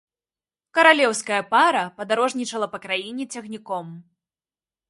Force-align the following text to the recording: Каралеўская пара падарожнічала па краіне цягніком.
Каралеўская 0.77 1.41
пара 1.53 1.83
падарожнічала 1.99 2.67
па 2.73 2.79
краіне 2.87 3.23
цягніком. 3.37 3.85